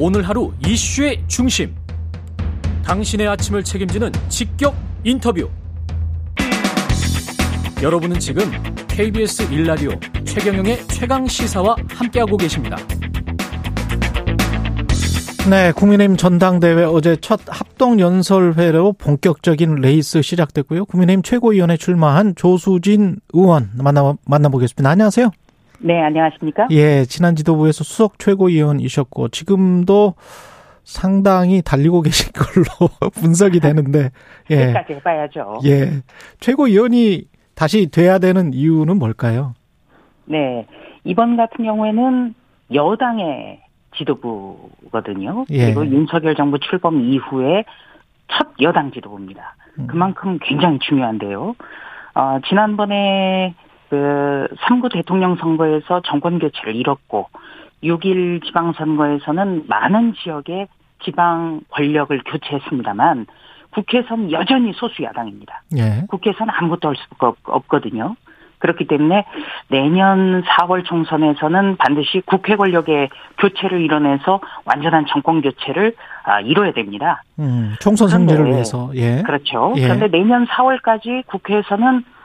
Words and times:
오늘 0.00 0.22
하루 0.22 0.52
이슈의 0.64 1.24
중심. 1.26 1.74
당신의 2.84 3.26
아침을 3.26 3.64
책임지는 3.64 4.12
직격 4.28 4.76
인터뷰. 5.02 5.50
여러분은 7.82 8.20
지금 8.20 8.44
KBS 8.86 9.52
일라디오 9.52 9.90
최경영의 10.24 10.86
최강 10.86 11.26
시사와 11.26 11.74
함께하고 11.88 12.36
계십니다. 12.36 12.76
네, 15.50 15.72
국민의힘 15.72 16.16
전당대회 16.16 16.84
어제 16.84 17.16
첫 17.16 17.40
합동 17.48 17.98
연설회로 17.98 18.92
본격적인 18.92 19.76
레이스 19.76 20.22
시작됐고요. 20.22 20.84
국민의힘 20.84 21.24
최고위원에 21.24 21.76
출마한 21.76 22.36
조수진 22.36 23.16
의원 23.32 23.70
만나 23.74 24.14
만나보겠습니다. 24.24 24.88
안녕하세요. 24.88 25.32
네, 25.80 26.00
안녕하십니까? 26.02 26.68
예, 26.70 27.04
지난 27.04 27.36
지도부에서 27.36 27.84
수석 27.84 28.18
최고위원이셨고 28.18 29.28
지금도 29.28 30.14
상당히 30.82 31.62
달리고 31.62 32.02
계신 32.02 32.32
걸로 32.32 32.88
분석이 33.14 33.60
되는데 33.60 34.10
예. 34.50 34.66
끝까지 34.66 34.94
해봐야죠. 34.94 35.60
예, 35.66 36.02
최고위원이 36.40 37.24
다시 37.54 37.90
돼야 37.90 38.18
되는 38.18 38.52
이유는 38.52 38.98
뭘까요? 38.98 39.54
네, 40.24 40.66
이번 41.04 41.36
같은 41.36 41.64
경우에는 41.64 42.34
여당의 42.74 43.60
지도부거든요. 43.96 45.44
예. 45.50 45.66
그리고 45.66 45.86
윤석열 45.86 46.34
정부 46.34 46.58
출범 46.58 47.00
이후에 47.00 47.64
첫 48.28 48.48
여당 48.60 48.92
지도부입니다. 48.92 49.56
음. 49.78 49.86
그만큼 49.86 50.38
굉장히 50.42 50.78
중요한데요. 50.80 51.54
어, 52.14 52.38
지난번에 52.48 53.54
그 53.88 54.48
3구 54.66 54.92
대통령 54.92 55.36
선거에서 55.36 56.02
정권 56.04 56.38
교체를 56.38 56.76
이뤘고 56.76 57.28
6일 57.82 58.44
지방선거에서는 58.44 59.64
많은 59.66 60.14
지역의 60.14 60.68
지방 61.04 61.60
권력을 61.70 62.20
교체했습니다만 62.24 63.26
국회에서는 63.70 64.32
여전히 64.32 64.72
소수 64.72 65.02
야당입니다. 65.02 65.62
예. 65.76 66.04
국회에서는 66.08 66.52
아무것도 66.56 66.88
할 66.88 66.96
수가 66.96 67.34
없거든요. 67.44 68.16
그렇기 68.58 68.86
때문에 68.88 69.24
내년 69.68 70.42
4월 70.42 70.84
총선에서는 70.84 71.76
반드시 71.76 72.20
국회 72.26 72.56
권력의 72.56 73.08
교체를 73.38 73.80
이뤄내서 73.82 74.40
완전한 74.64 75.06
정권 75.06 75.42
교체를 75.42 75.94
아, 76.24 76.40
이뤄야 76.40 76.72
됩니다. 76.72 77.22
음, 77.38 77.76
총선 77.80 78.08
승리를 78.08 78.46
위해서. 78.46 78.90
예. 78.94 79.22
그렇죠. 79.22 79.74
예. 79.76 79.82
그런데 79.82 80.08
내년 80.08 80.46
4월까지 80.46 81.26
국회에서는 81.26 81.98
어, 81.98 82.17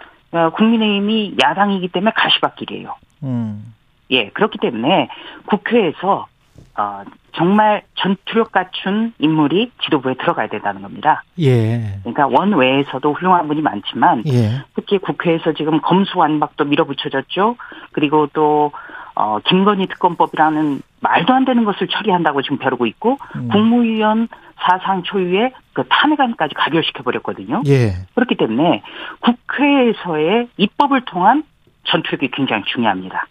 국민의힘이 0.56 1.36
야당이기 1.42 1.90
때문에 1.90 2.12
가시밭길이에요. 2.16 2.96
음. 3.24 3.74
예, 4.12 4.30
그렇기 4.30 4.58
때문에 4.60 5.10
국회에서 5.46 6.28
어, 6.76 7.04
정말 7.34 7.84
전투력 7.96 8.52
갖춘 8.52 9.14
인물이 9.20 9.72
지도부에 9.84 10.16
들어가야 10.16 10.48
된다는 10.48 10.82
겁니다. 10.82 11.24
예. 11.40 12.00
그러니까 12.04 12.28
원외에서도 12.28 13.14
훌륭한 13.14 13.48
분이 13.48 13.62
많지만 13.62 14.24
예. 14.28 14.64
특히 14.76 14.98
국회에서 15.00 15.54
지금 15.54 15.82
검수완박도 15.82 16.66
밀어붙여졌죠. 16.66 17.56
그리고 17.92 18.28
또 18.34 18.72
어, 19.16 19.40
김건희 19.46 19.88
특검법이라는 19.88 20.82
말도 21.00 21.34
안 21.34 21.46
되는 21.46 21.66
것을 21.66 21.88
처리한다고 21.88 22.42
지금 22.42 22.58
벼르고 22.58 22.86
있고 22.88 23.18
음. 23.36 23.50
국무위원 23.50 24.28
사상 24.58 25.04
초유의 25.04 25.54
그 25.74 25.84
탄핵안까지 25.90 26.54
가결시켜 26.56 27.04
버렸거든요. 27.04 27.64
예. 27.68 27.94
그렇기 28.16 28.36
때문에 28.36 28.84
국회에서의 29.20 30.48
입법을 30.58 31.06
통한 31.06 31.44
전투력이 31.86 32.30
굉장히 32.32 32.64
중요합니다. 32.74 33.28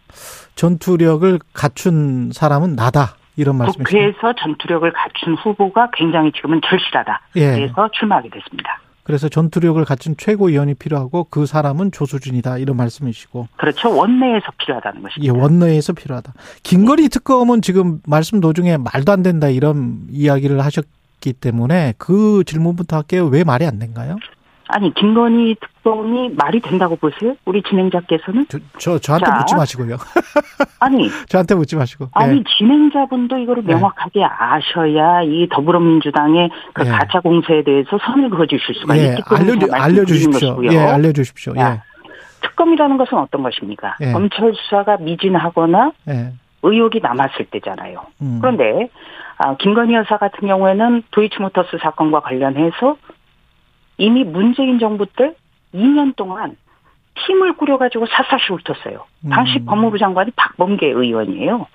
전투력을 0.55 1.39
갖춘 1.55 2.31
사람은 2.33 2.75
나다. 2.75 3.17
이런 3.37 3.57
말씀이시죠? 3.57 3.85
국회에서 3.85 4.35
전투력을 4.35 4.93
갖춘 4.93 5.35
후보가 5.37 5.91
굉장히 5.95 6.33
지금은 6.33 6.61
절실하다. 6.69 7.21
예. 7.37 7.53
그래서 7.53 7.89
출마하게 7.93 8.29
됐습니다. 8.29 8.79
그래서 9.05 9.29
전투력을 9.29 9.85
갖춘 9.85 10.15
최고위원이 10.17 10.75
필요하고 10.75 11.25
그 11.25 11.47
사람은 11.47 11.91
조수진이다 11.91 12.59
이런 12.59 12.77
말씀이시고 12.77 13.49
그렇죠 13.57 13.93
원내에서 13.95 14.53
필요하다는 14.59 15.03
것입니다. 15.03 15.25
예, 15.25 15.37
원내에서 15.37 15.93
필요하다. 15.93 16.35
김건희 16.63 17.09
특검은 17.09 17.63
지금 17.63 18.01
말씀 18.07 18.41
도중에 18.41 18.77
말도 18.77 19.11
안 19.11 19.23
된다 19.23 19.49
이런 19.49 20.07
이야기를 20.11 20.61
하셨 20.65 20.85
기 21.23 21.33
때문에 21.33 21.95
그 21.97 22.43
질문부터 22.45 22.97
할게요. 22.97 23.27
왜 23.27 23.45
말이 23.45 23.65
안 23.65 23.79
된가요? 23.79 24.19
아니 24.69 24.93
김건희 24.95 25.57
특검이 25.61 26.31
말이 26.31 26.61
된다고 26.61 26.97
보세요? 26.97 27.37
우리 27.45 27.63
진행자께서는 27.63 28.47
저, 28.49 28.59
저 28.79 28.99
저한테 28.99 29.27
자, 29.27 29.37
묻지 29.39 29.55
마시고요. 29.55 29.97
아니 30.81 31.11
저한테 31.29 31.55
묻지 31.55 31.77
마시고. 31.77 32.09
아니 32.13 32.37
네. 32.37 32.45
진행자분도 32.59 33.39
이거를 33.39 33.65
네. 33.65 33.75
명확하게 33.75 34.25
아셔야 34.25 35.23
이 35.23 35.47
더불어민주당의 35.51 36.51
그 36.73 36.83
네. 36.83 36.91
가짜 36.91 37.21
공세에 37.21 37.63
대해서 37.65 37.99
선을 37.99 38.31
그어주실 38.31 38.75
수가 38.77 38.99
예. 38.99 39.09
있기 39.11 39.23
때문에 39.29 39.67
알려 39.73 39.85
알려 39.85 40.05
주십시오. 40.05 40.59
예, 40.65 40.79
알려 40.79 41.13
주십시오. 41.13 41.53
예. 41.57 41.81
특검이라는 42.43 42.97
것은 42.97 43.19
어떤 43.19 43.43
것입니까? 43.43 43.97
예. 44.01 44.13
검찰 44.13 44.53
수사가 44.55 44.97
미진하거나 44.97 45.93
예. 46.09 46.33
의혹이 46.63 47.01
남았을 47.01 47.47
때잖아요. 47.47 48.07
음. 48.23 48.39
그런데 48.41 48.89
아, 49.39 49.57
김건희 49.57 49.95
여사 49.95 50.19
같은 50.19 50.47
경우에는 50.47 51.03
도이치모터스 51.11 51.79
사건과 51.83 52.21
관련해서 52.21 52.97
이미 53.99 54.25
문재인 54.25 54.79
정부 54.79 55.07
때 55.07 55.35
2년 55.75 56.15
동안 56.17 56.57
팀을 57.27 57.55
꾸려가지고 57.57 58.07
사사시 58.07 58.53
훑었어요. 58.53 59.05
당시 59.31 59.59
음. 59.59 59.67
법무부 59.67 59.99
장관이 59.99 60.31
박범계 60.37 60.87
의원이에요. 60.87 61.67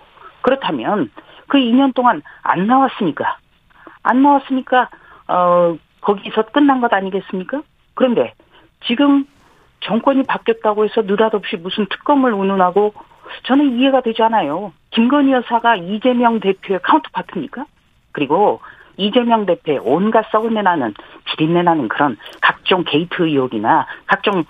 그렇다면 0.41 1.11
그 1.47 1.57
2년 1.57 1.93
동안 1.93 2.21
안 2.41 2.67
나왔으니까 2.67 3.37
안 4.03 4.23
나왔으니까 4.23 4.89
어 5.27 5.77
거기서 6.01 6.43
끝난 6.47 6.81
것 6.81 6.93
아니겠습니까? 6.93 7.61
그런데 7.93 8.33
지금 8.85 9.25
정권이 9.81 10.23
바뀌었다고 10.23 10.85
해서 10.85 11.01
느닷없이 11.01 11.57
무슨 11.57 11.85
특검을 11.87 12.33
운운하고 12.33 12.93
저는 13.43 13.77
이해가 13.77 14.01
되지 14.01 14.23
않아요. 14.23 14.71
김건희 14.97 15.31
여사가 15.31 15.75
이재명 15.75 16.39
대표의 16.39 16.79
카운터파트입니까? 16.81 17.65
그리고 18.13 18.61
이재명 18.97 19.45
대표의 19.45 19.79
온갖 19.83 20.25
썩은 20.31 20.55
내 20.55 20.63
나는 20.63 20.95
비린내 21.25 21.61
나는 21.61 21.87
그런 21.87 22.17
각종 22.41 22.83
게이트 22.83 23.21
의혹이나 23.21 23.85
각종 24.07 24.43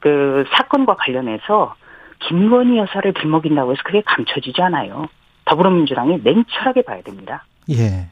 그 0.00 0.44
사건과 0.56 0.96
관련해서 0.96 1.76
김건희 2.18 2.78
여사를 2.78 3.12
들먹인다고 3.14 3.70
해서 3.70 3.82
그게 3.84 4.02
감춰지지 4.04 4.60
않아요. 4.62 5.06
더불어민주당이 5.44 6.22
냉철하게 6.24 6.82
봐야 6.82 7.00
됩니다. 7.02 7.44
예. 7.70 8.08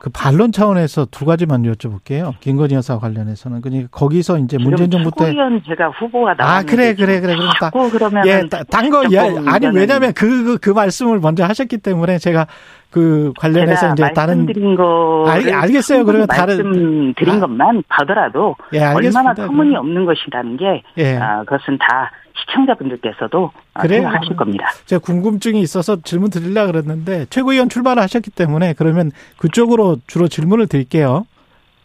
그 0.00 0.08
반론 0.08 0.50
차원에서 0.50 1.08
두 1.10 1.26
가지만 1.26 1.62
여쭤볼게요. 1.64 2.32
김건희 2.40 2.74
여사 2.74 2.98
관련해서는 2.98 3.60
그러니까 3.60 3.88
거기서 3.90 4.38
이제 4.38 4.56
문재인 4.56 4.90
정부 4.90 5.10
때 5.10 5.26
최고위원 5.26 5.62
제가 5.66 5.88
후보가 5.90 6.34
나왔는데 6.34 6.42
아 6.42 6.62
그래 6.62 6.94
그래 6.94 7.20
그래 7.20 7.36
그럼 7.36 7.50
다 7.60 7.70
그러면 7.70 8.26
예, 8.26 8.48
딴거 8.48 9.04
예, 9.12 9.18
아니 9.46 9.66
왜냐하면 9.66 10.14
그, 10.14 10.44
그, 10.44 10.58
그 10.58 10.70
말씀을 10.70 11.20
먼저 11.20 11.44
하셨기 11.44 11.76
때문에 11.78 12.16
제가 12.16 12.46
그 12.90 13.34
관련해서 13.38 13.92
이제 13.92 14.10
다른 14.14 14.46
드린 14.46 14.74
거 14.74 15.26
알, 15.28 15.52
알겠어요. 15.52 16.06
그러면 16.06 16.26
다른 16.28 16.56
말씀드린 16.56 17.34
아. 17.34 17.40
것만 17.40 17.82
보더라도 17.98 18.56
예, 18.72 18.82
얼마나 18.82 19.34
터무니 19.34 19.76
없는 19.76 20.06
것이라는 20.06 20.56
게 20.56 20.82
예. 20.96 21.18
아, 21.18 21.44
그것은 21.44 21.76
다 21.76 22.10
시청자분들께서도 22.40 23.50
그래 23.74 23.96
생각하실 23.96 24.36
겁니다. 24.36 24.66
제가 24.86 25.00
궁금증이 25.00 25.60
있어서 25.60 26.00
질문 26.02 26.30
드리려 26.30 26.66
그랬는데 26.66 27.26
최고위원 27.30 27.68
출마를 27.68 28.02
하셨기 28.02 28.30
때문에 28.30 28.74
그러면 28.74 29.10
그쪽으로 29.38 29.98
주로 30.06 30.28
질문을 30.28 30.66
드릴게요. 30.66 31.26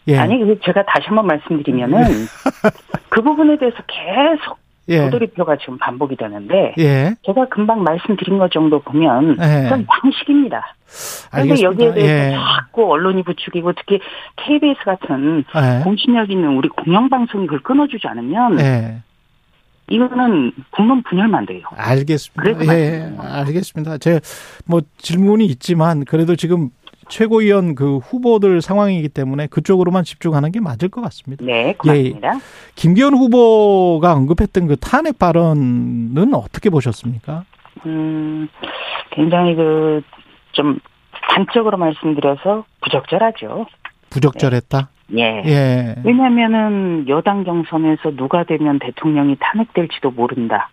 예. 0.07 0.17
아니 0.17 0.37
제가 0.63 0.83
다시 0.85 1.07
한번 1.07 1.27
말씀드리면은 1.27 2.03
그 3.09 3.21
부분에 3.21 3.57
대해서 3.57 3.77
계속 3.87 4.59
예. 4.87 4.99
도돌이표가 4.99 5.57
지금 5.57 5.77
반복이 5.79 6.15
되는데 6.15 6.75
예. 6.77 7.15
제가 7.25 7.47
금방 7.49 7.83
말씀드린 7.83 8.37
것 8.37 8.51
정도 8.51 8.79
보면 8.79 9.37
예. 9.41 9.63
그건 9.63 9.87
양식입니다. 10.05 10.75
그런데 11.31 11.61
여기에 11.61 11.93
대해서 11.93 12.13
예. 12.13 12.35
자꾸 12.35 12.91
언론이 12.91 13.23
부추기고 13.23 13.73
특히 13.73 13.99
KBS 14.35 14.83
같은 14.85 15.43
예. 15.55 15.83
공신력 15.83 16.29
있는 16.29 16.55
우리 16.55 16.69
공영방송이 16.69 17.47
그걸 17.47 17.61
끊어주지 17.63 18.07
않으면 18.07 18.59
예. 18.59 19.01
이거는 19.89 20.51
국론 20.71 21.03
분열만 21.03 21.45
돼요. 21.45 21.61
알겠습니다. 21.75 22.65
예, 22.75 23.13
알겠습니다. 23.17 23.97
제 23.99 24.19
뭐 24.65 24.81
질문이 24.97 25.45
있지만 25.45 26.05
그래도 26.05 26.35
지금 26.35 26.69
최고위원 27.07 27.75
그 27.75 27.97
후보들 27.97 28.61
상황이기 28.63 29.09
때문에 29.09 29.45
그쪽으로만 29.47 30.03
집중하는 30.03 30.51
게 30.51 30.59
맞을 30.59 30.89
것 30.89 31.01
같습니다. 31.01 31.45
네, 31.45 31.73
고맙습니다. 31.77 32.27
예, 32.35 32.39
김기현 32.75 33.13
후보가 33.13 34.13
언급했던 34.13 34.65
그 34.67 34.75
탄핵 34.77 35.19
발언은 35.19 36.33
어떻게 36.33 36.69
보셨습니까? 36.71 37.43
음, 37.85 38.47
굉장히 39.11 39.55
그 39.55 40.01
좀 40.53 40.79
단적으로 41.35 41.75
말씀드려서 41.77 42.63
부적절하죠. 42.81 43.65
부적절했다. 44.09 44.87
예. 45.13 45.43
예. 45.45 45.95
왜냐하면은 46.03 47.05
여당 47.07 47.43
경선에서 47.43 48.15
누가 48.15 48.43
되면 48.43 48.79
대통령이 48.79 49.37
탄핵될지도 49.39 50.11
모른다. 50.11 50.69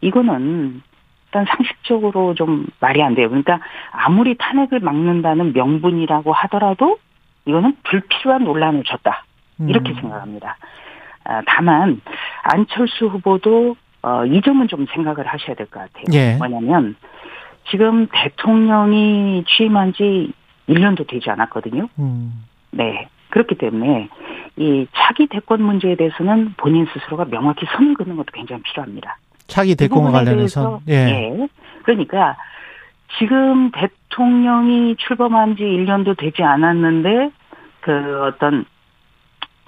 이거는 0.00 0.82
일단 1.26 1.44
상식적으로 1.46 2.34
좀 2.34 2.66
말이 2.80 3.02
안 3.02 3.14
돼요. 3.14 3.28
그러니까 3.28 3.60
아무리 3.92 4.36
탄핵을 4.36 4.80
막는다는 4.80 5.52
명분이라고 5.52 6.32
하더라도 6.32 6.98
이거는 7.44 7.76
불필요한 7.84 8.44
논란을 8.44 8.82
줬다. 8.84 9.24
이렇게 9.68 9.90
음. 9.92 9.94
생각합니다. 9.96 10.56
아, 11.24 11.42
다만 11.46 12.00
안철수 12.42 13.06
후보도 13.06 13.76
어, 14.02 14.24
이 14.24 14.40
점은 14.40 14.66
좀 14.68 14.86
생각을 14.92 15.26
하셔야 15.26 15.54
될 15.54 15.66
것 15.66 15.80
같아요. 15.80 16.04
예. 16.14 16.36
뭐냐면 16.38 16.96
지금 17.70 18.08
대통령이 18.10 19.44
취임한 19.46 19.92
지 19.92 20.32
1년도 20.68 21.06
되지 21.06 21.30
않았거든요. 21.30 21.88
음. 21.98 22.44
네. 22.70 23.08
그렇기 23.30 23.56
때문에 23.56 24.08
이 24.56 24.86
차기 24.94 25.26
대권 25.26 25.62
문제에 25.62 25.96
대해서는 25.96 26.54
본인 26.56 26.86
스스로가 26.92 27.26
명확히 27.26 27.66
선을 27.66 27.94
긋는 27.94 28.16
것도 28.16 28.26
굉장히 28.32 28.62
필요합니다. 28.62 29.18
차기 29.46 29.74
대권과 29.74 30.10
관련해서 30.10 30.80
예. 30.88 30.94
예. 30.94 31.48
그러니까 31.82 32.36
지금 33.18 33.70
대통령이 33.72 34.96
출범한 34.96 35.56
지 35.56 35.62
1년도 35.64 36.16
되지 36.16 36.42
않았는데 36.42 37.30
그 37.80 38.24
어떤 38.24 38.64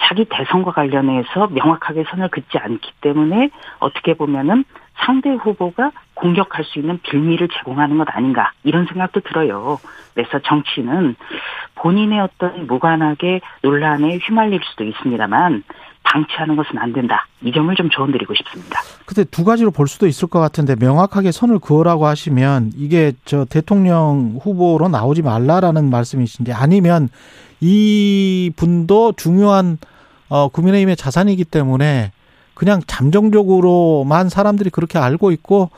자기 0.03 0.25
대선과 0.25 0.73
관련해서 0.73 1.49
명확하게 1.49 2.05
선을 2.11 2.29
긋지 2.29 2.59
않기 2.59 2.93
때문에 3.01 3.51
어떻게 3.79 4.15
보면은 4.15 4.65
상대 4.95 5.31
후보가 5.31 5.93
공격할 6.15 6.65
수 6.65 6.79
있는 6.79 7.01
빌미를 7.03 7.49
제공하는 7.49 7.99
것 7.99 8.07
아닌가 8.11 8.53
이런 8.63 8.87
생각도 8.87 9.21
들어요. 9.21 9.79
그래서 10.15 10.39
정치는 10.41 11.17
본인의 11.83 12.21
어떤 12.21 12.67
무관하게 12.67 13.41
논란에 13.63 14.19
휘말릴 14.19 14.61
수도 14.71 14.85
있습니다만 14.85 15.65
방치하는 16.05 16.57
것은 16.57 16.79
안 16.79 16.93
된다. 16.93 17.27
이 17.43 17.53
점을 17.53 17.75
좀 17.75 17.91
조언드리고 17.91 18.35
싶습니다. 18.35 18.81
근데 19.05 19.25
두 19.25 19.45
가지로 19.45 19.71
볼 19.71 19.89
수도 19.89 20.07
있을 20.07 20.29
것 20.29 20.39
같은데 20.39 20.77
명확하게 20.77 21.33
선을 21.33 21.59
그으라고 21.59 22.07
하시면 22.07 22.73
이게 22.77 23.13
저 23.25 23.45
대통령 23.45 24.39
후보로 24.41 24.89
나오지 24.89 25.23
말라라는 25.23 25.91
말씀이신지 25.91 26.53
아니면 26.53 27.09
이 27.61 28.53
분도 28.57 29.13
중요한 29.13 29.79
어 30.29 30.49
국민의힘의 30.49 30.97
자산이기 30.97 31.45
때문에 31.45 32.13
그냥 32.55 32.81
잠정적으로만 32.87 34.29
사람들이 34.29 34.71
그렇게 34.71 34.99
알고 34.99 35.31
있고 35.33 35.71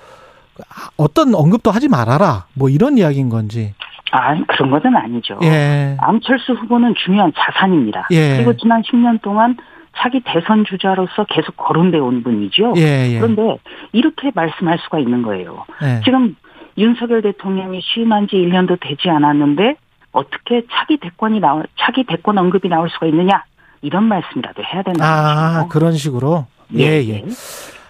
어떤 0.96 1.34
언급도 1.34 1.70
하지 1.70 1.88
말아라. 1.88 2.46
뭐 2.54 2.68
이런 2.68 2.98
이야기인 2.98 3.28
건지. 3.28 3.74
아, 4.16 4.36
그런 4.46 4.70
것은 4.70 4.94
아니죠. 4.96 5.38
예. 5.42 5.96
안철수 5.98 6.52
후보는 6.52 6.94
중요한 7.04 7.32
자산입니다. 7.36 8.06
예. 8.12 8.36
그리고 8.36 8.56
지난 8.56 8.82
10년 8.82 9.20
동안 9.22 9.56
차기 9.96 10.20
대선 10.24 10.64
주자로서 10.64 11.24
계속 11.28 11.56
거론돼 11.56 11.98
온 11.98 12.22
분이죠. 12.22 12.74
예, 12.76 13.10
예. 13.10 13.18
그런데 13.18 13.58
이렇게 13.92 14.30
말씀할 14.32 14.78
수가 14.84 15.00
있는 15.00 15.22
거예요. 15.22 15.64
예. 15.82 16.00
지금 16.04 16.36
윤석열 16.78 17.22
대통령이 17.22 17.80
취임한 17.82 18.28
지 18.28 18.36
1년도 18.36 18.78
되지 18.80 19.10
않았는데 19.10 19.76
어떻게 20.12 20.62
차기 20.72 20.96
대권이 20.96 21.40
나올 21.40 21.64
차기 21.76 22.04
대권 22.04 22.38
언급이 22.38 22.68
나올 22.68 22.88
수가 22.90 23.06
있느냐 23.06 23.42
이런 23.82 24.04
말씀이라도 24.04 24.62
해야 24.62 24.82
된다. 24.82 25.04
아 25.04 25.66
그런 25.68 25.92
식으로 25.92 26.46
예 26.76 27.02
예. 27.08 27.24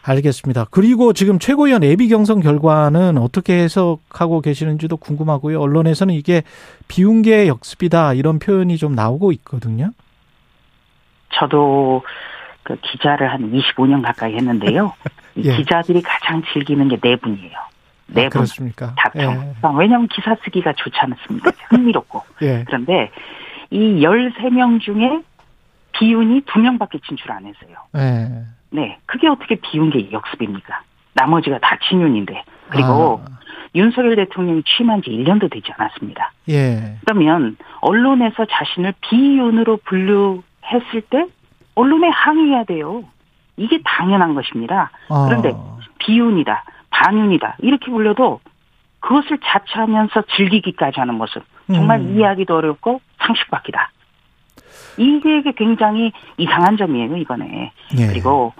예. 0.07 0.13
예. 0.13 0.13
알겠습니다. 0.13 0.67
그리고 0.71 1.13
지금 1.13 1.39
최고위원 1.39 1.83
예비 1.83 2.09
경선 2.09 2.41
결과는 2.41 3.19
어떻게 3.19 3.55
해석하고 3.63 4.41
계시는지도 4.41 4.97
궁금하고요. 4.97 5.61
언론에서는 5.61 6.15
이게 6.15 6.43
비운계 6.89 7.49
역습이다 7.49 8.15
이런 8.15 8.39
표현이 8.39 8.77
좀 8.77 8.95
나오고 8.95 9.33
있거든요. 9.33 9.91
저도 11.31 12.03
그 12.63 12.77
기자를 12.81 13.31
한 13.31 13.51
25년 13.51 14.03
가까이 14.03 14.35
했는데요. 14.35 14.93
이 15.37 15.49
예. 15.49 15.57
기자들이 15.57 16.03
가장 16.03 16.43
즐기는 16.53 16.87
게 16.89 16.99
내분이에요. 17.03 17.59
내분. 18.07 18.27
아, 18.27 18.29
그렇습니까? 18.29 18.95
다툼. 18.97 19.21
예. 19.21 19.55
왜냐하면 19.77 20.09
기사 20.09 20.37
쓰기가 20.45 20.73
좋지 20.75 20.97
않습니까? 20.97 21.51
흥미롭고. 21.71 22.23
예. 22.43 22.65
그런데 22.67 23.11
이 23.71 24.01
13명 24.01 24.81
중에 24.81 25.23
비운이 25.93 26.43
2명밖에 26.43 27.03
진출 27.05 27.33
안 27.33 27.47
했어요. 27.47 27.77
예. 28.75 28.81
네. 28.81 28.99
그게 29.07 29.29
어떻게 29.29 29.57
비운 29.57 29.91
게 29.91 30.11
역습입니까? 30.13 30.83
나머지가 31.15 31.59
다 31.59 31.79
친윤인데. 31.89 32.43
그리고 32.69 33.23
아. 33.25 33.35
윤석열 33.75 34.17
대통령이 34.17 34.63
취임한 34.65 35.03
지 35.03 35.11
1년도 35.11 35.51
되지 35.51 35.73
않았습니다. 35.77 36.33
예. 36.49 36.97
그러면 37.05 37.57
언론에서 37.81 38.47
자신을 38.47 38.95
비윤으로 39.01 39.79
분류 39.85 40.43
했을 40.65 41.01
때 41.03 41.27
언론에 41.75 42.09
항의해야 42.09 42.65
돼요. 42.65 43.05
이게 43.57 43.81
당연한 43.85 44.35
것입니다. 44.35 44.91
아. 45.09 45.27
그런데 45.29 45.53
비윤이다, 45.99 46.65
반윤이다 46.91 47.57
이렇게 47.61 47.91
불려도 47.91 48.41
그것을 49.01 49.39
자처하면서 49.45 50.23
즐기기까지 50.37 50.99
하는 51.01 51.15
모습 51.15 51.43
정말 51.73 52.01
음. 52.01 52.17
이해하기도 52.17 52.57
어렵고 52.57 53.01
상식밖이다. 53.19 53.91
이게 54.97 55.43
굉장히 55.57 56.13
이상한 56.37 56.77
점이에요 56.77 57.17
이번에. 57.17 57.73
예. 57.99 58.07
그리고 58.07 58.53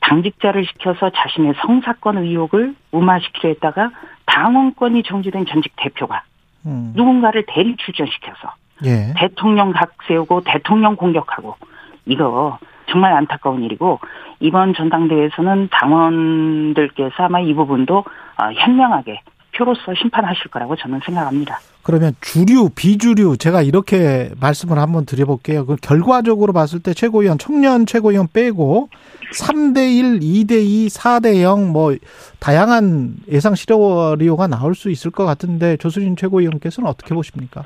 당직자를 0.00 0.64
시켜서 0.66 1.10
자신의 1.10 1.54
성사건 1.60 2.18
의혹을 2.18 2.74
무마시키려 2.92 3.48
했다가 3.50 3.90
당원권이 4.26 5.02
정지된 5.02 5.46
전직 5.46 5.72
대표가 5.76 6.22
음. 6.66 6.92
누군가를 6.94 7.44
대리 7.46 7.76
출전시켜서 7.76 8.54
예. 8.84 9.14
대통령 9.16 9.72
각 9.72 9.94
세우고 10.06 10.42
대통령 10.44 10.96
공격하고 10.96 11.56
이거 12.04 12.58
정말 12.88 13.12
안타까운 13.14 13.64
일이고 13.64 13.98
이번 14.40 14.74
전당대회에서는 14.74 15.68
당원들께서 15.70 17.24
아마 17.24 17.40
이 17.40 17.52
부분도 17.54 17.98
어, 17.98 18.52
현명하게 18.54 19.20
표로서 19.56 19.80
심판하실 20.00 20.50
거라고 20.50 20.76
저는 20.76 21.00
생각합니다. 21.04 21.60
그러면 21.82 22.14
주류, 22.20 22.70
비주류 22.70 23.36
제가 23.36 23.62
이렇게 23.62 24.30
말씀을 24.40 24.78
한번 24.78 25.06
드려볼게요. 25.06 25.66
그 25.66 25.76
결과적으로 25.76 26.52
봤을 26.52 26.80
때 26.80 26.92
최고위원 26.92 27.38
청년 27.38 27.86
최고위원 27.86 28.26
빼고 28.32 28.90
3대 29.32 29.96
1, 29.96 30.20
2대 30.20 30.64
2, 30.64 30.88
4대 30.88 31.42
0 31.42 31.72
뭐 31.72 31.94
다양한 32.40 33.18
예상 33.30 33.54
시나리오가 33.54 34.48
나올 34.48 34.74
수 34.74 34.90
있을 34.90 35.12
것 35.12 35.24
같은데 35.24 35.76
조수진 35.76 36.16
최고위원께서는 36.16 36.90
어떻게 36.90 37.14
보십니까? 37.14 37.62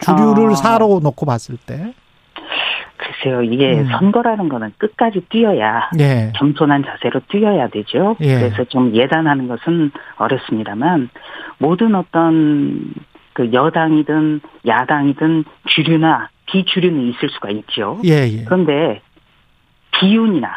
주류를 0.00 0.50
어. 0.50 0.54
사로 0.54 1.00
놓고 1.02 1.24
봤을 1.26 1.56
때. 1.56 1.94
글쎄요, 3.18 3.42
이게 3.42 3.80
음. 3.80 3.88
선거라는 3.90 4.48
거는 4.48 4.72
끝까지 4.78 5.20
뛰어야 5.28 5.90
예. 5.98 6.32
겸손한 6.36 6.84
자세로 6.84 7.20
뛰어야 7.28 7.68
되죠. 7.68 8.16
예. 8.20 8.34
그래서 8.38 8.64
좀 8.64 8.94
예단하는 8.94 9.48
것은 9.48 9.90
어렵습니다만 10.16 11.10
모든 11.58 11.94
어떤 11.94 12.94
그 13.32 13.52
여당이든 13.52 14.40
야당이든 14.66 15.44
주류나 15.66 16.28
비주류는 16.46 17.08
있을 17.10 17.28
수가 17.30 17.50
있죠. 17.50 18.00
예, 18.04 18.28
예. 18.28 18.44
그런데 18.44 19.00
비윤이나 19.92 20.48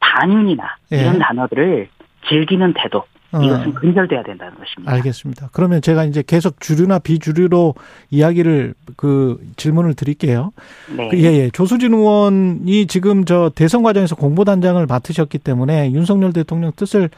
반윤이나 0.00 0.76
예. 0.92 1.02
이런 1.02 1.18
단어들을 1.18 1.88
즐기는 2.28 2.74
태도 2.74 2.98
어. 2.98 3.11
이것은 3.40 3.74
근절돼야 3.74 4.22
된다는 4.22 4.54
것입니다. 4.58 4.92
알겠습니다. 4.92 5.48
그러면 5.52 5.80
제가 5.80 6.04
이제 6.04 6.22
계속 6.26 6.60
주류나 6.60 6.98
비주류로 6.98 7.74
이야기를 8.10 8.74
그 8.96 9.40
질문을 9.56 9.94
드릴게요. 9.94 10.52
네. 10.94 11.08
그 11.08 11.18
예, 11.18 11.32
예. 11.32 11.50
조수진 11.50 11.94
의원이 11.94 12.86
지금 12.88 13.24
저 13.24 13.50
대선 13.54 13.82
과정에서 13.82 14.16
공보단장을 14.16 14.84
맡으셨기 14.84 15.38
때문에 15.38 15.92
윤석열 15.92 16.32
대통령 16.32 16.72
뜻을 16.76 17.08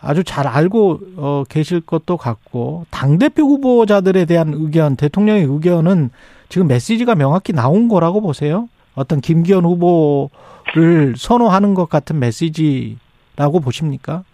아주 0.00 0.24
잘 0.24 0.46
알고 0.48 1.00
어 1.16 1.44
계실 1.48 1.80
것도 1.80 2.16
같고 2.16 2.86
당 2.90 3.18
대표 3.18 3.44
후보자들에 3.44 4.24
대한 4.24 4.52
의견, 4.54 4.96
대통령의 4.96 5.44
의견은 5.44 6.10
지금 6.48 6.66
메시지가 6.66 7.14
명확히 7.14 7.52
나온 7.52 7.88
거라고 7.88 8.20
보세요. 8.20 8.68
어떤 8.94 9.20
김기현 9.20 9.64
후보를 9.64 11.14
선호하는 11.16 11.74
것 11.74 11.88
같은 11.88 12.18
메시지라고 12.18 13.60
보십니까? 13.62 14.24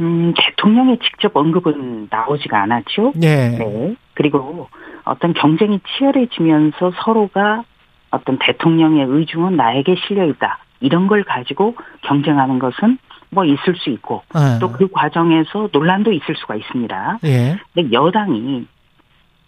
음, 0.00 0.32
대통령의 0.36 0.98
직접 0.98 1.36
언급은 1.36 2.08
나오지가 2.10 2.62
않았죠. 2.62 3.12
네. 3.16 3.58
네. 3.58 3.96
그리고 4.14 4.68
어떤 5.04 5.32
경쟁이 5.34 5.80
치열해지면서 5.80 6.92
서로가 7.02 7.64
어떤 8.10 8.38
대통령의 8.38 9.06
의중은 9.06 9.56
나에게 9.56 9.96
실려 10.06 10.24
있다. 10.26 10.58
이런 10.80 11.06
걸 11.08 11.24
가지고 11.24 11.76
경쟁하는 12.02 12.58
것은 12.58 12.98
뭐 13.30 13.44
있을 13.44 13.74
수 13.76 13.90
있고 13.90 14.22
네. 14.34 14.58
또그 14.60 14.88
과정에서 14.92 15.68
논란도 15.72 16.12
있을 16.12 16.34
수가 16.36 16.54
있습니다. 16.54 17.18
네. 17.22 17.56
근데 17.74 17.92
여당이 17.92 18.66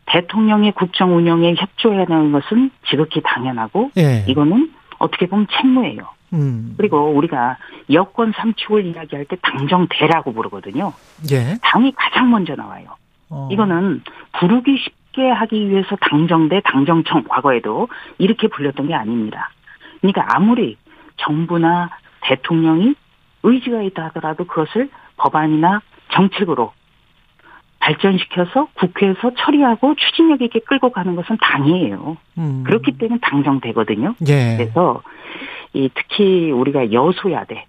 대통령의 0.06 0.72
국정 0.72 1.16
운영에 1.16 1.54
협조해야 1.56 2.04
하는 2.08 2.32
것은 2.32 2.70
지극히 2.88 3.20
당연하고 3.22 3.90
네. 3.94 4.24
이거는 4.28 4.72
어떻게 4.98 5.26
보면 5.26 5.46
책무예요. 5.50 6.08
음. 6.32 6.74
그리고 6.76 7.10
우리가 7.10 7.56
여권 7.92 8.32
삼축을 8.32 8.86
이야기할 8.86 9.26
때 9.26 9.36
당정 9.42 9.86
대라고 9.90 10.32
부르거든요. 10.32 10.92
예. 11.30 11.58
당이 11.62 11.92
가장 11.96 12.30
먼저 12.30 12.54
나와요. 12.54 12.96
어. 13.30 13.48
이거는 13.50 14.02
부르기 14.38 14.76
쉽게 14.78 15.28
하기 15.28 15.70
위해서 15.70 15.96
당정대, 16.00 16.60
당정청 16.64 17.24
과거에도 17.28 17.88
이렇게 18.18 18.48
불렸던 18.48 18.88
게 18.88 18.94
아닙니다. 18.94 19.50
그러니까 20.00 20.24
아무리 20.34 20.76
정부나 21.16 21.90
대통령이 22.22 22.94
의지가 23.42 23.82
있다 23.82 24.06
하더라도 24.06 24.44
그것을 24.44 24.90
법안이나 25.16 25.80
정책으로 26.12 26.72
발전시켜서 27.78 28.68
국회에서 28.74 29.32
처리하고 29.38 29.94
추진력 29.94 30.42
있게 30.42 30.60
끌고 30.60 30.90
가는 30.90 31.16
것은 31.16 31.38
당이에요. 31.40 32.16
음. 32.38 32.62
그렇기 32.66 32.98
때문에 32.98 33.18
당정되거든요. 33.22 34.14
예. 34.28 34.56
그래서 34.58 35.02
이 35.72 35.88
특히 35.94 36.50
우리가 36.50 36.92
여소야대 36.92 37.66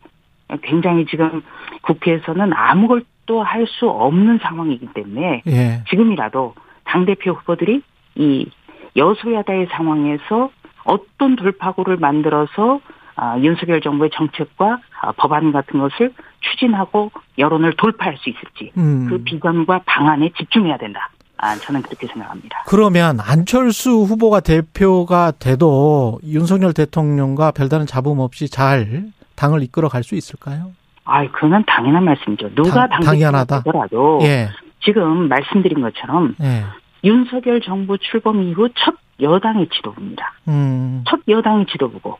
굉장히 0.63 1.05
지금 1.05 1.41
국회에서는 1.83 2.53
아무것도 2.53 3.43
할 3.43 3.65
수 3.67 3.89
없는 3.89 4.39
상황이기 4.39 4.87
때문에 4.93 5.43
예. 5.47 5.83
지금이라도 5.89 6.55
당 6.83 7.05
대표 7.05 7.31
후보들이 7.31 7.81
이 8.15 8.49
여소야대의 8.95 9.67
상황에서 9.71 10.51
어떤 10.83 11.35
돌파구를 11.35 11.97
만들어서 11.97 12.81
아, 13.15 13.37
윤석열 13.39 13.81
정부의 13.81 14.09
정책과 14.13 14.79
아, 15.01 15.11
법안 15.13 15.51
같은 15.51 15.79
것을 15.79 16.13
추진하고 16.41 17.11
여론을 17.37 17.73
돌파할 17.73 18.17
수 18.17 18.29
있을지 18.29 18.71
음. 18.77 19.07
그 19.09 19.23
비전과 19.23 19.81
방안에 19.85 20.31
집중해야 20.37 20.77
된다. 20.77 21.09
아, 21.41 21.55
저는 21.55 21.81
그렇게 21.81 22.05
생각합니다. 22.07 22.63
그러면 22.67 23.19
안철수 23.19 23.89
후보가 24.03 24.41
대표가 24.41 25.31
돼도 25.39 26.19
윤석열 26.23 26.71
대통령과 26.73 27.51
별다른 27.51 27.85
잡음 27.87 28.19
없이 28.19 28.47
잘 28.49 29.05
당을 29.35 29.63
이끌어 29.63 29.89
갈 29.89 30.03
수 30.03 30.15
있을까요? 30.15 30.71
아, 31.03 31.25
그건 31.31 31.63
당연한 31.65 32.03
말씀이죠. 32.05 32.53
누가 32.53 32.87
당, 32.87 33.01
당연하다. 33.01 33.63
더라도 33.63 34.19
예. 34.21 34.49
지금 34.83 35.27
말씀드린 35.27 35.81
것처럼 35.81 36.35
예. 36.41 36.63
윤석열 37.03 37.59
정부 37.61 37.97
출범 37.97 38.43
이후 38.43 38.69
첫 38.75 38.93
여당의 39.19 39.67
지도부입니다. 39.73 40.33
음. 40.47 41.03
첫 41.07 41.19
여당의 41.27 41.65
지도부고 41.71 42.19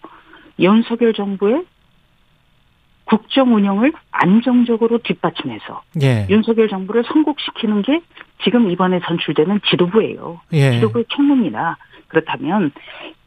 윤석열 0.59 1.13
정부의 1.13 1.63
국정 3.05 3.53
운영을 3.53 3.91
안정적으로 4.11 4.97
뒷받침해서 4.99 5.81
예. 6.01 6.27
윤석열 6.29 6.69
정부를 6.69 7.03
성공시키는 7.05 7.81
게 7.83 8.01
지금 8.43 8.69
이번에 8.71 8.99
선출되는 9.05 9.61
지도부예요. 9.69 10.41
예. 10.53 10.71
지도부의 10.73 11.05
총무입니다. 11.09 11.77
그렇다면 12.07 12.71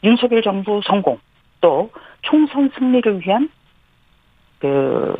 윤석열 0.03 0.43
정부 0.43 0.81
성공 0.85 1.19
또 1.61 1.91
총선 2.23 2.71
승리를 2.79 3.21
위한 3.21 3.49
그 4.59 5.15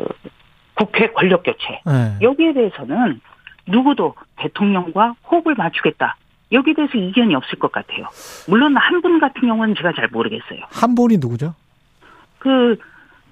국회 0.75 1.09
권력 1.13 1.43
교체 1.43 1.81
예. 1.89 2.19
여기에 2.23 2.53
대해서는 2.55 3.21
누구도 3.67 4.15
대통령과 4.37 5.15
호흡을 5.31 5.55
맞추겠다. 5.55 6.17
여기에 6.53 6.75
대해서 6.75 6.99
이견이 6.99 7.35
없을 7.35 7.59
것 7.59 7.73
같아요. 7.73 8.07
물론 8.49 8.77
한 8.77 9.01
분 9.01 9.19
같은 9.19 9.41
경우는 9.49 9.75
제가 9.77 9.93
잘 9.95 10.09
모르겠어요. 10.09 10.61
한 10.71 10.95
분이 10.95 11.17
누구죠? 11.19 11.55
그 12.39 12.77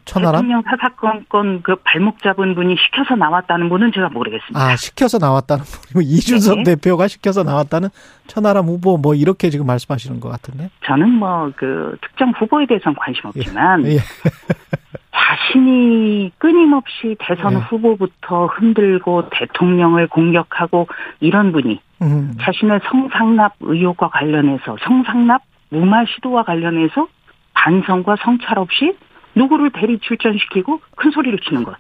천하람? 0.05 0.43
대통령 0.43 0.63
사사건건 0.63 1.63
그 1.63 1.77
발목 1.85 2.23
잡은 2.23 2.55
분이 2.55 2.77
시켜서 2.77 3.15
나왔다는 3.15 3.69
분은 3.69 3.93
제가 3.93 4.09
모르겠습니다. 4.09 4.61
아 4.61 4.77
시켜서 4.77 5.19
나왔다는 5.19 5.65
분이 5.65 5.93
뭐 5.95 6.03
이준석 6.05 6.63
네. 6.65 6.75
대표가 6.75 7.09
시켜서 7.09 7.43
나왔다는 7.43 7.89
천하람 8.27 8.67
후보 8.67 8.97
뭐 8.97 9.15
이렇게 9.15 9.51
지금 9.51 9.67
말씀하시는 9.67 10.21
것 10.21 10.29
같은데? 10.29 10.71
저는 10.87 11.09
뭐 11.11 11.53
그 11.57 11.97
특정 12.01 12.31
후보에 12.31 12.67
대해서는 12.67 12.97
관심 12.97 13.27
없지만 13.27 13.87
예. 13.87 13.93
예. 13.93 13.99
자신이 15.15 16.33
끊임없이 16.39 17.17
대선 17.19 17.55
예. 17.55 17.57
후보부터 17.59 18.47
흔들고 18.47 19.29
대통령을 19.31 20.09
공격하고 20.09 20.89
이런 21.21 21.53
분이 21.53 21.81
음. 22.03 22.35
자신의 22.41 22.81
성상납 22.91 23.55
의혹과 23.61 24.09
관련해서 24.09 24.77
성상납 24.83 25.43
무마 25.71 26.05
시도와 26.07 26.43
관련해서 26.43 27.07
반성과 27.55 28.17
성찰 28.23 28.59
없이 28.59 28.97
누구를 29.35 29.71
대리 29.73 29.99
출전시키고 29.99 30.81
큰 30.97 31.11
소리를 31.11 31.39
치는 31.41 31.65
것. 31.65 31.75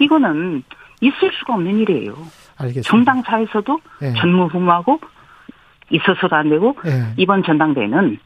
이거는 0.00 0.62
있을 1.00 1.32
수가 1.38 1.54
없는 1.54 1.78
일이에요. 1.78 2.16
알겠습니다. 2.56 2.88
정당사에서도 2.90 3.80
네. 4.00 4.14
전무후무하고 4.14 5.00
있어서도 5.90 6.36
안 6.36 6.50
되고 6.50 6.76
네. 6.84 7.12
이번 7.16 7.42
전당대회는 7.42 8.18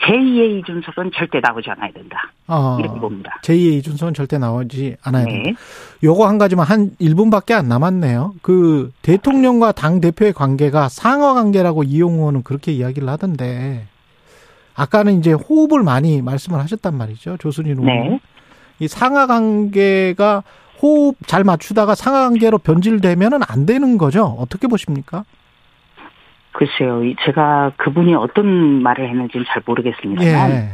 제2의 0.00 0.60
이준석은 0.60 1.10
절대 1.14 1.40
나오지 1.40 1.70
않아야 1.70 1.90
된다. 1.92 2.30
어, 2.46 2.78
이렇게 2.78 2.98
봅니다. 3.00 3.40
제2의 3.42 3.78
이준석은 3.78 4.14
절대 4.14 4.38
나오지 4.38 4.96
않아야 5.02 5.24
네. 5.24 5.42
된다. 5.42 5.60
요거 6.02 6.26
한 6.26 6.38
가지만 6.38 6.66
한 6.66 6.90
1분밖에 7.00 7.52
안 7.52 7.68
남았네요. 7.68 8.34
그 8.40 8.92
대통령과 9.02 9.72
당 9.72 10.00
대표의 10.00 10.32
관계가 10.32 10.88
상하 10.88 11.34
관계라고 11.34 11.82
이용호 11.82 12.18
의원은 12.18 12.42
그렇게 12.44 12.72
이야기를 12.72 13.08
하던데 13.08 13.86
아까는 14.78 15.18
이제 15.18 15.32
호흡을 15.32 15.82
많이 15.82 16.22
말씀을 16.22 16.60
하셨단 16.60 16.96
말이죠. 16.96 17.36
조순인 17.38 17.80
의원. 17.80 17.86
네. 17.86 18.20
이 18.78 18.86
상하 18.86 19.26
관계가 19.26 20.44
호흡 20.80 21.16
잘 21.26 21.42
맞추다가 21.42 21.96
상하 21.96 22.20
관계로 22.28 22.58
변질되면은 22.58 23.40
안 23.48 23.66
되는 23.66 23.98
거죠. 23.98 24.36
어떻게 24.38 24.68
보십니까? 24.68 25.24
글쎄요. 26.52 27.02
제가 27.24 27.72
그분이 27.76 28.14
어떤 28.14 28.46
말을 28.82 29.08
했는지는 29.08 29.44
잘 29.48 29.62
모르겠습니다만, 29.66 30.50
예. 30.50 30.70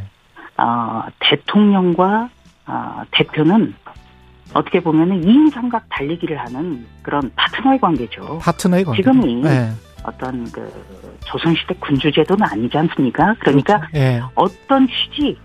어, 0.57 1.03
대통령과 1.19 2.29
어, 2.67 3.01
대표는 3.11 3.73
어떻게 4.53 4.79
보면은 4.79 5.23
이인삼각 5.23 5.85
달리기를 5.89 6.37
하는 6.37 6.85
그런 7.01 7.31
파트너의 7.35 7.79
관계죠. 7.79 8.39
파트너의 8.41 8.85
관계. 8.85 9.01
지금이 9.01 9.43
예. 9.45 9.69
어떤 10.07 10.49
그 10.51 10.71
조선시대 11.25 11.75
군주제도는 11.79 12.45
아니지 12.45 12.77
않습니까? 12.77 13.35
그러니까 13.39 13.79
그렇죠. 13.79 13.97
예. 13.97 14.21
어떤 14.35 14.87
취지, 14.87 15.37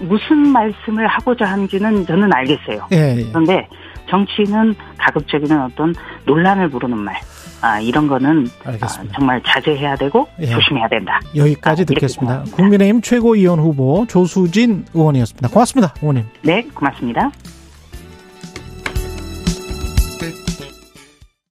무슨 0.00 0.48
말씀을 0.48 1.06
하고자 1.06 1.46
하는지는 1.46 2.06
저는 2.06 2.32
알겠어요. 2.32 2.86
예, 2.92 3.16
예. 3.18 3.24
그런데 3.28 3.68
정치는 4.10 4.74
가급적이는 4.98 5.62
어떤 5.62 5.94
논란을 6.26 6.68
부르는 6.68 6.98
말, 6.98 7.16
아, 7.62 7.80
이런 7.80 8.06
거는 8.06 8.46
아, 8.64 8.72
정말 9.14 9.40
자제해야 9.46 9.96
되고 9.96 10.28
예. 10.40 10.46
조심해야 10.46 10.88
된다. 10.88 11.20
여기까지 11.34 11.82
아, 11.82 11.84
듣겠습니다. 11.86 12.44
국민의힘 12.52 13.00
최고위원 13.00 13.58
후보 13.60 14.04
조수진 14.08 14.84
의원이었습니다. 14.92 15.48
고맙습니다, 15.48 15.94
의원님. 16.02 16.24
네, 16.42 16.66
고맙습니다. 16.74 17.30